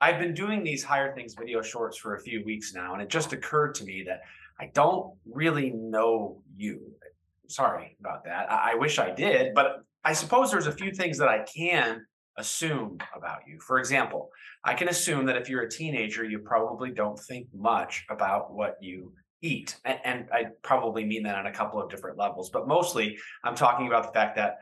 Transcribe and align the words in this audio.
I've 0.00 0.18
been 0.18 0.34
doing 0.34 0.62
these 0.62 0.84
higher 0.84 1.14
things 1.14 1.34
video 1.34 1.62
shorts 1.62 1.96
for 1.96 2.14
a 2.14 2.20
few 2.20 2.44
weeks 2.44 2.74
now, 2.74 2.92
and 2.92 3.02
it 3.02 3.08
just 3.08 3.32
occurred 3.32 3.74
to 3.76 3.84
me 3.84 4.04
that 4.06 4.22
I 4.60 4.70
don't 4.74 5.14
really 5.24 5.70
know 5.70 6.42
you. 6.56 6.92
Sorry 7.48 7.96
about 8.00 8.24
that. 8.24 8.50
I, 8.50 8.72
I 8.72 8.74
wish 8.74 8.98
I 8.98 9.10
did, 9.10 9.54
but 9.54 9.84
I 10.04 10.12
suppose 10.12 10.50
there's 10.50 10.66
a 10.66 10.72
few 10.72 10.92
things 10.92 11.18
that 11.18 11.28
I 11.28 11.44
can 11.44 12.04
assume 12.38 12.98
about 13.16 13.38
you. 13.46 13.58
For 13.60 13.78
example, 13.78 14.30
I 14.64 14.74
can 14.74 14.88
assume 14.88 15.24
that 15.26 15.36
if 15.36 15.48
you're 15.48 15.62
a 15.62 15.70
teenager, 15.70 16.24
you 16.24 16.40
probably 16.40 16.90
don't 16.90 17.18
think 17.18 17.48
much 17.54 18.04
about 18.10 18.52
what 18.52 18.76
you 18.80 19.12
eat. 19.42 19.76
And, 19.84 19.98
and, 20.04 20.28
I 20.32 20.46
probably 20.62 21.04
mean 21.04 21.22
that 21.22 21.36
on 21.36 21.46
a 21.46 21.52
couple 21.52 21.80
of 21.80 21.90
different 21.90 22.18
levels, 22.18 22.50
but 22.50 22.66
mostly 22.66 23.18
I'm 23.44 23.54
talking 23.54 23.86
about 23.86 24.04
the 24.04 24.12
fact 24.12 24.36
that 24.36 24.56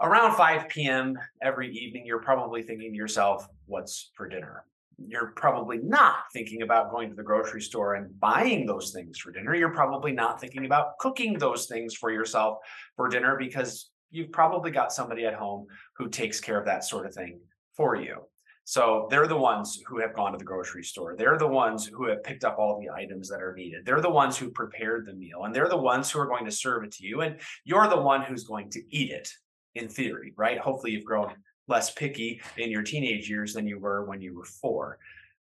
around 0.00 0.36
5 0.36 0.68
p.m. 0.68 1.18
every 1.42 1.70
evening, 1.74 2.04
you're 2.06 2.22
probably 2.22 2.62
thinking 2.62 2.90
to 2.92 2.96
yourself, 2.96 3.46
what's 3.66 4.10
for 4.16 4.28
dinner? 4.28 4.64
You're 4.98 5.32
probably 5.36 5.78
not 5.78 6.16
thinking 6.32 6.62
about 6.62 6.90
going 6.90 7.10
to 7.10 7.14
the 7.14 7.22
grocery 7.22 7.60
store 7.60 7.94
and 7.94 8.18
buying 8.20 8.66
those 8.66 8.92
things 8.92 9.18
for 9.18 9.32
dinner. 9.32 9.54
You're 9.54 9.70
probably 9.70 10.12
not 10.12 10.40
thinking 10.40 10.64
about 10.66 10.98
cooking 10.98 11.38
those 11.38 11.66
things 11.66 11.94
for 11.94 12.10
yourself 12.10 12.58
for 12.96 13.08
dinner 13.08 13.36
because 13.38 13.90
you've 14.10 14.32
probably 14.32 14.70
got 14.70 14.92
somebody 14.92 15.24
at 15.26 15.34
home 15.34 15.66
who 15.96 16.08
takes 16.08 16.40
care 16.40 16.58
of 16.58 16.66
that 16.66 16.84
sort 16.84 17.06
of 17.06 17.14
thing 17.14 17.40
for 17.76 17.96
you. 17.96 18.22
So 18.66 19.08
they're 19.10 19.26
the 19.26 19.36
ones 19.36 19.78
who 19.86 20.00
have 20.00 20.14
gone 20.14 20.32
to 20.32 20.38
the 20.38 20.44
grocery 20.44 20.84
store. 20.84 21.16
They're 21.18 21.36
the 21.36 21.46
ones 21.46 21.84
who 21.86 22.06
have 22.08 22.22
picked 22.22 22.44
up 22.44 22.56
all 22.58 22.80
the 22.80 22.88
items 22.88 23.28
that 23.28 23.42
are 23.42 23.54
needed. 23.54 23.84
They're 23.84 24.00
the 24.00 24.08
ones 24.08 24.38
who 24.38 24.50
prepared 24.50 25.06
the 25.06 25.12
meal 25.12 25.44
and 25.44 25.54
they're 25.54 25.68
the 25.68 25.76
ones 25.76 26.10
who 26.10 26.18
are 26.20 26.26
going 26.26 26.46
to 26.46 26.50
serve 26.50 26.84
it 26.84 26.92
to 26.92 27.06
you. 27.06 27.20
And 27.20 27.40
you're 27.64 27.88
the 27.88 28.00
one 28.00 28.22
who's 28.22 28.44
going 28.44 28.70
to 28.70 28.82
eat 28.88 29.10
it 29.10 29.28
in 29.74 29.88
theory, 29.88 30.32
right? 30.36 30.58
Hopefully 30.58 30.92
you've 30.92 31.04
grown 31.04 31.34
less 31.68 31.92
picky 31.92 32.40
in 32.56 32.70
your 32.70 32.82
teenage 32.82 33.28
years 33.28 33.54
than 33.54 33.66
you 33.66 33.78
were 33.78 34.04
when 34.04 34.20
you 34.20 34.36
were 34.36 34.44
four. 34.44 34.98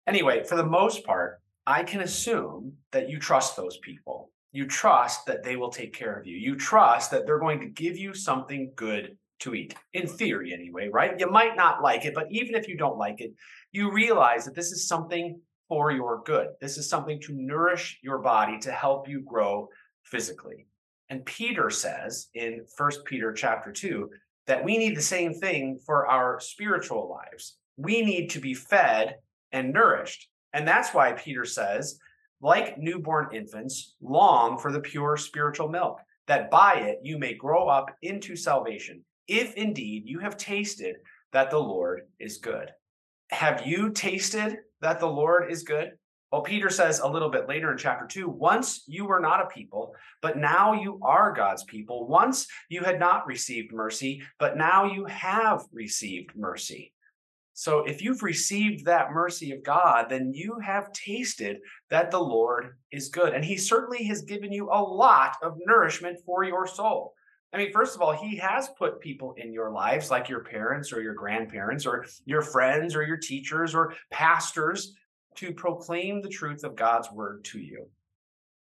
Anyway, 0.07 0.45
for 0.45 0.57
the 0.57 0.65
most 0.65 1.05
part, 1.05 1.41
I 1.67 1.83
can 1.83 2.03
assume 2.03 2.75
that 2.93 3.09
you 3.09 3.19
trust 3.19 3.57
those 3.57 3.79
people 3.79 4.31
you 4.55 4.67
trust 4.67 5.27
that 5.27 5.43
they 5.43 5.57
will 5.57 5.69
take 5.69 5.93
care 5.93 6.17
of 6.17 6.29
you. 6.29 6.37
You 6.37 6.55
trust 6.55 7.11
that 7.11 7.27
they're 7.27 7.41
going 7.41 7.59
to 7.59 7.67
give 7.67 7.99
you 7.99 8.15
something 8.15 8.71
good 8.77 9.19
to 9.41 9.53
eat, 9.53 9.75
in 9.95 10.07
theory, 10.07 10.55
anyway, 10.55 10.89
right? 10.93 11.19
You 11.19 11.29
might 11.29 11.57
not 11.57 11.83
like 11.83 12.05
it, 12.05 12.15
but 12.15 12.31
even 12.31 12.55
if 12.55 12.69
you 12.69 12.77
don't 12.77 12.97
like 12.97 13.21
it, 13.21 13.35
you 13.73 13.91
realize 13.91 14.45
that 14.45 14.55
this 14.55 14.71
is 14.71 14.87
something 14.87 15.41
for 15.69 15.91
your 15.91 16.23
good. 16.25 16.51
This 16.61 16.79
is 16.79 16.89
something 16.89 17.21
to 17.23 17.35
nourish 17.35 17.99
your 18.01 18.19
body 18.19 18.61
to 18.61 18.71
help 18.71 19.09
you 19.09 19.23
grow 19.23 19.69
physically. 20.05 20.69
And 21.11 21.27
Peter 21.27 21.69
says 21.69 22.29
in 22.35 22.65
First 22.77 23.05
Peter 23.07 23.33
chapter 23.33 23.73
2 23.73 24.09
that 24.47 24.65
we 24.65 24.79
need 24.79 24.97
the 24.97 25.03
same 25.03 25.33
thing 25.33 25.79
for 25.85 26.07
our 26.07 26.41
spiritual 26.41 27.09
lives. 27.09 27.57
We 27.77 28.03
need 28.03 28.31
to 28.31 28.41
be 28.41 28.55
fed 28.55 29.17
and 29.53 29.73
nourished. 29.73 30.29
And 30.53 30.67
that's 30.67 30.95
why 30.95 31.13
Peter 31.13 31.45
says 31.45 31.99
like 32.41 32.77
newborn 32.77 33.29
infants, 33.33 33.95
long 34.03 34.59
for 34.59 34.71
the 34.71 34.81
pure 34.81 35.17
spiritual 35.17 35.69
milk, 35.69 35.99
that 36.27 36.51
by 36.51 36.75
it 36.75 36.99
you 37.03 37.19
may 37.19 37.33
grow 37.33 37.69
up 37.69 37.87
into 38.03 38.37
salvation, 38.37 39.03
if 39.27 39.55
indeed 39.55 40.03
you 40.07 40.19
have 40.19 40.37
tasted 40.37 40.97
that 41.33 41.51
the 41.51 41.59
Lord 41.59 42.03
is 42.21 42.39
good. 42.39 42.71
Have 43.31 43.67
you 43.67 43.91
tasted 43.91 44.59
that 44.83 45.01
the 45.01 45.07
Lord 45.07 45.51
is 45.51 45.63
good? 45.63 45.93
Well, 46.35 46.43
Peter 46.43 46.69
says 46.69 46.99
a 46.99 47.07
little 47.07 47.29
bit 47.29 47.49
later 47.49 47.71
in 47.71 47.79
chapter 47.79 48.09
2 48.09 48.29
once 48.29 48.83
you 48.89 49.05
were 49.05 49.21
not 49.21 49.41
a 49.41 49.47
people, 49.47 49.95
but 50.21 50.37
now 50.37 50.73
you 50.73 50.99
are 51.01 51.33
God's 51.33 51.63
people. 51.63 52.09
Once 52.09 52.49
you 52.69 52.83
had 52.83 52.99
not 52.99 53.29
received 53.29 53.73
mercy, 53.73 54.21
but 54.41 54.57
now 54.57 54.85
you 54.85 55.05
have 55.05 55.63
received 55.73 56.35
mercy. 56.35 56.93
So 57.53 57.85
if 57.85 58.03
you've 58.03 58.25
received 58.25 58.85
that 58.87 59.13
mercy 59.13 59.53
of 59.53 59.63
God, 59.63 60.07
then 60.09 60.33
you 60.35 60.59
have 60.59 60.93
tasted 60.93 61.59
that 61.91 62.11
the 62.11 62.19
Lord 62.19 62.79
is 62.91 63.11
good. 63.11 63.33
And 63.33 63.45
he 63.45 63.57
certainly 63.57 64.03
has 64.07 64.23
given 64.23 64.51
you 64.51 64.71
a 64.73 64.83
lot 64.83 65.37
of 65.41 65.57
nourishment 65.65 66.19
for 66.27 66.43
your 66.43 66.67
soul. 66.67 67.15
I 67.53 67.59
mean, 67.59 67.71
first 67.71 67.95
of 67.95 68.03
all, 68.03 68.13
he 68.13 68.35
has 68.39 68.71
put 68.77 68.99
people 68.99 69.35
in 69.37 69.53
your 69.53 69.71
lives 69.71 70.11
like 70.11 70.29
your 70.29 70.43
parents 70.43 70.93
or 70.93 71.01
your 71.01 71.15
grandparents 71.15 71.87
or 71.87 72.05
your 72.25 72.43
friends 72.43 72.97
or 72.97 73.05
your 73.05 73.19
teachers 73.19 73.73
or 73.73 73.95
pastors 74.11 74.97
to 75.37 75.53
proclaim 75.53 76.21
the 76.21 76.29
truth 76.29 76.65
of 76.65 76.77
God's 76.77 77.11
word 77.11 77.45
to 77.45 77.59
you. 77.59 77.89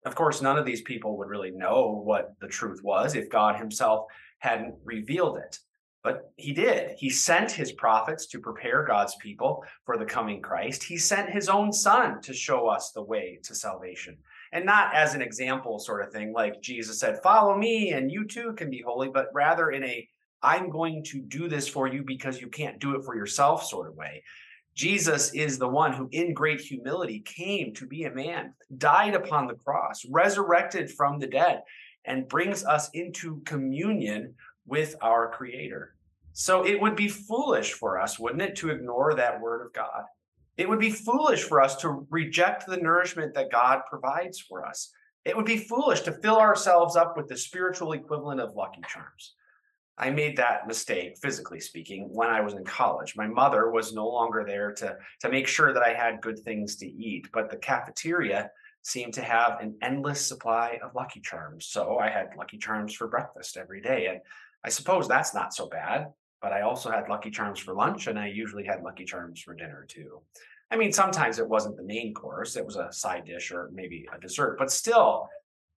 Of 0.04 0.14
course, 0.14 0.42
none 0.42 0.58
of 0.58 0.66
these 0.66 0.82
people 0.82 1.16
would 1.16 1.28
really 1.28 1.50
know 1.50 2.02
what 2.04 2.34
the 2.40 2.48
truth 2.48 2.80
was 2.82 3.14
if 3.14 3.30
God 3.30 3.56
himself 3.56 4.06
hadn't 4.38 4.74
revealed 4.84 5.38
it. 5.38 5.58
But 6.02 6.30
he 6.36 6.52
did. 6.52 6.96
He 6.98 7.08
sent 7.08 7.50
his 7.50 7.72
prophets 7.72 8.26
to 8.26 8.38
prepare 8.38 8.84
God's 8.84 9.16
people 9.16 9.64
for 9.86 9.96
the 9.96 10.04
coming 10.04 10.42
Christ. 10.42 10.84
He 10.84 10.98
sent 10.98 11.30
his 11.30 11.48
own 11.48 11.72
son 11.72 12.20
to 12.20 12.34
show 12.34 12.68
us 12.68 12.90
the 12.90 13.02
way 13.02 13.38
to 13.44 13.54
salvation. 13.54 14.18
And 14.52 14.66
not 14.66 14.94
as 14.94 15.14
an 15.14 15.22
example 15.22 15.78
sort 15.78 16.04
of 16.04 16.12
thing, 16.12 16.34
like 16.34 16.60
Jesus 16.60 17.00
said, 17.00 17.22
Follow 17.22 17.56
me 17.56 17.92
and 17.92 18.12
you 18.12 18.26
too 18.26 18.52
can 18.52 18.68
be 18.68 18.82
holy, 18.86 19.08
but 19.08 19.28
rather 19.32 19.70
in 19.70 19.82
a 19.84 20.06
I'm 20.42 20.68
going 20.68 21.02
to 21.04 21.22
do 21.22 21.48
this 21.48 21.66
for 21.66 21.88
you 21.88 22.04
because 22.04 22.38
you 22.38 22.48
can't 22.48 22.78
do 22.78 22.94
it 22.96 23.04
for 23.04 23.16
yourself 23.16 23.64
sort 23.64 23.88
of 23.88 23.96
way. 23.96 24.22
Jesus 24.74 25.32
is 25.32 25.58
the 25.58 25.68
one 25.68 25.92
who, 25.92 26.08
in 26.10 26.34
great 26.34 26.60
humility, 26.60 27.20
came 27.20 27.72
to 27.74 27.86
be 27.86 28.04
a 28.04 28.14
man, 28.14 28.54
died 28.76 29.14
upon 29.14 29.46
the 29.46 29.54
cross, 29.54 30.04
resurrected 30.10 30.90
from 30.90 31.18
the 31.18 31.28
dead, 31.28 31.62
and 32.04 32.28
brings 32.28 32.64
us 32.64 32.90
into 32.92 33.40
communion 33.44 34.34
with 34.66 34.96
our 35.00 35.30
Creator. 35.30 35.94
So 36.32 36.66
it 36.66 36.80
would 36.80 36.96
be 36.96 37.08
foolish 37.08 37.72
for 37.72 38.00
us, 38.00 38.18
wouldn't 38.18 38.42
it, 38.42 38.56
to 38.56 38.70
ignore 38.70 39.14
that 39.14 39.40
word 39.40 39.64
of 39.64 39.72
God? 39.72 40.04
It 40.56 40.68
would 40.68 40.80
be 40.80 40.90
foolish 40.90 41.44
for 41.44 41.60
us 41.60 41.76
to 41.76 42.06
reject 42.10 42.66
the 42.66 42.76
nourishment 42.76 43.34
that 43.34 43.52
God 43.52 43.82
provides 43.88 44.40
for 44.40 44.66
us. 44.66 44.90
It 45.24 45.36
would 45.36 45.46
be 45.46 45.56
foolish 45.56 46.00
to 46.02 46.12
fill 46.12 46.38
ourselves 46.38 46.96
up 46.96 47.16
with 47.16 47.28
the 47.28 47.36
spiritual 47.36 47.92
equivalent 47.92 48.40
of 48.40 48.54
Lucky 48.54 48.82
Charms. 48.88 49.34
I 49.96 50.10
made 50.10 50.36
that 50.36 50.66
mistake, 50.66 51.18
physically 51.18 51.60
speaking, 51.60 52.08
when 52.10 52.28
I 52.28 52.40
was 52.40 52.54
in 52.54 52.64
college. 52.64 53.14
My 53.16 53.28
mother 53.28 53.70
was 53.70 53.92
no 53.92 54.08
longer 54.08 54.44
there 54.46 54.72
to, 54.72 54.96
to 55.20 55.28
make 55.28 55.46
sure 55.46 55.72
that 55.72 55.84
I 55.84 55.94
had 55.94 56.20
good 56.20 56.40
things 56.40 56.76
to 56.76 56.86
eat, 56.86 57.28
but 57.32 57.48
the 57.48 57.56
cafeteria 57.56 58.50
seemed 58.82 59.14
to 59.14 59.22
have 59.22 59.60
an 59.60 59.76
endless 59.82 60.26
supply 60.26 60.78
of 60.82 60.94
Lucky 60.94 61.20
Charms. 61.20 61.66
So 61.66 61.98
I 61.98 62.10
had 62.10 62.30
Lucky 62.36 62.58
Charms 62.58 62.92
for 62.94 63.08
breakfast 63.08 63.56
every 63.56 63.80
day. 63.80 64.06
And 64.06 64.20
I 64.64 64.68
suppose 64.68 65.08
that's 65.08 65.34
not 65.34 65.54
so 65.54 65.68
bad, 65.68 66.12
but 66.42 66.52
I 66.52 66.62
also 66.62 66.90
had 66.90 67.08
Lucky 67.08 67.30
Charms 67.30 67.60
for 67.60 67.72
lunch 67.72 68.08
and 68.08 68.18
I 68.18 68.26
usually 68.26 68.64
had 68.64 68.82
Lucky 68.82 69.04
Charms 69.04 69.40
for 69.40 69.54
dinner 69.54 69.86
too. 69.88 70.20
I 70.70 70.76
mean, 70.76 70.92
sometimes 70.92 71.38
it 71.38 71.48
wasn't 71.48 71.76
the 71.76 71.82
main 71.82 72.12
course, 72.14 72.56
it 72.56 72.66
was 72.66 72.76
a 72.76 72.92
side 72.92 73.24
dish 73.26 73.52
or 73.52 73.70
maybe 73.72 74.06
a 74.14 74.20
dessert, 74.20 74.56
but 74.58 74.70
still, 74.70 75.28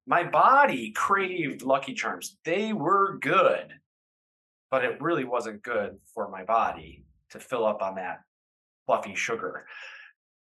my 0.05 0.23
body 0.23 0.91
craved 0.91 1.61
Lucky 1.61 1.93
Charms. 1.93 2.37
They 2.45 2.73
were 2.73 3.17
good, 3.19 3.73
but 4.71 4.83
it 4.83 5.01
really 5.01 5.25
wasn't 5.25 5.63
good 5.63 5.97
for 6.13 6.29
my 6.29 6.43
body 6.43 7.03
to 7.31 7.39
fill 7.39 7.65
up 7.65 7.81
on 7.81 7.95
that 7.95 8.19
fluffy 8.85 9.15
sugar. 9.15 9.65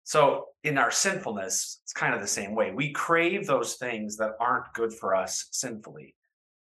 So, 0.05 0.47
in 0.63 0.77
our 0.77 0.91
sinfulness, 0.91 1.79
it's 1.83 1.93
kind 1.93 2.13
of 2.13 2.19
the 2.19 2.27
same 2.27 2.55
way. 2.55 2.71
We 2.71 2.91
crave 2.91 3.47
those 3.47 3.75
things 3.75 4.17
that 4.17 4.31
aren't 4.39 4.73
good 4.73 4.93
for 4.93 5.15
us 5.15 5.47
sinfully. 5.51 6.15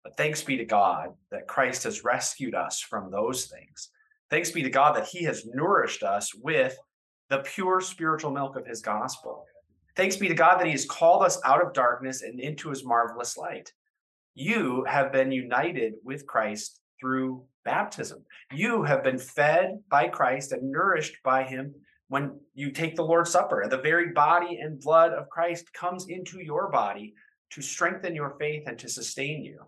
But 0.03 0.17
thanks 0.17 0.43
be 0.43 0.57
to 0.57 0.65
God 0.65 1.13
that 1.31 1.47
Christ 1.47 1.83
has 1.83 2.03
rescued 2.03 2.55
us 2.55 2.79
from 2.81 3.11
those 3.11 3.45
things. 3.45 3.89
Thanks 4.29 4.51
be 4.51 4.61
to 4.63 4.69
God 4.69 4.95
that 4.95 5.07
he 5.07 5.23
has 5.23 5.45
nourished 5.45 6.03
us 6.03 6.33
with 6.35 6.77
the 7.29 7.39
pure 7.39 7.81
spiritual 7.81 8.31
milk 8.31 8.55
of 8.55 8.65
his 8.65 8.81
gospel. 8.81 9.45
Thanks 9.95 10.17
be 10.17 10.27
to 10.27 10.33
God 10.33 10.59
that 10.59 10.65
he 10.65 10.71
has 10.71 10.85
called 10.85 11.23
us 11.23 11.39
out 11.43 11.65
of 11.65 11.73
darkness 11.73 12.21
and 12.21 12.39
into 12.39 12.69
his 12.69 12.85
marvelous 12.85 13.37
light. 13.37 13.71
You 14.35 14.85
have 14.85 15.11
been 15.11 15.31
united 15.31 15.95
with 16.03 16.25
Christ 16.25 16.79
through 16.99 17.43
baptism. 17.63 18.23
You 18.53 18.83
have 18.83 19.03
been 19.03 19.17
fed 19.17 19.79
by 19.89 20.07
Christ 20.07 20.51
and 20.51 20.71
nourished 20.71 21.17
by 21.23 21.43
him 21.43 21.73
when 22.07 22.39
you 22.53 22.71
take 22.71 22.95
the 22.95 23.05
Lord's 23.05 23.31
Supper. 23.31 23.65
The 23.69 23.77
very 23.77 24.11
body 24.13 24.59
and 24.61 24.79
blood 24.79 25.13
of 25.13 25.29
Christ 25.29 25.71
comes 25.73 26.07
into 26.09 26.41
your 26.41 26.69
body 26.69 27.13
to 27.51 27.61
strengthen 27.61 28.15
your 28.15 28.35
faith 28.39 28.63
and 28.67 28.77
to 28.79 28.89
sustain 28.89 29.43
you. 29.43 29.59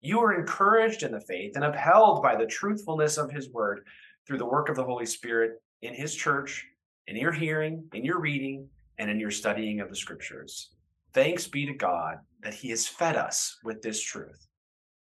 You 0.00 0.20
are 0.20 0.38
encouraged 0.38 1.02
in 1.02 1.12
the 1.12 1.20
faith 1.20 1.52
and 1.56 1.64
upheld 1.64 2.22
by 2.22 2.36
the 2.36 2.46
truthfulness 2.46 3.16
of 3.16 3.30
his 3.30 3.50
word 3.50 3.80
through 4.26 4.38
the 4.38 4.46
work 4.46 4.68
of 4.68 4.76
the 4.76 4.84
Holy 4.84 5.06
Spirit 5.06 5.52
in 5.82 5.94
his 5.94 6.14
church, 6.14 6.66
in 7.06 7.16
your 7.16 7.32
hearing, 7.32 7.84
in 7.92 8.04
your 8.04 8.20
reading, 8.20 8.68
and 8.98 9.10
in 9.10 9.20
your 9.20 9.30
studying 9.30 9.80
of 9.80 9.88
the 9.88 9.96
scriptures. 9.96 10.70
Thanks 11.12 11.46
be 11.46 11.66
to 11.66 11.74
God 11.74 12.18
that 12.42 12.54
he 12.54 12.68
has 12.70 12.86
fed 12.86 13.16
us 13.16 13.58
with 13.64 13.82
this 13.82 14.00
truth. 14.00 14.46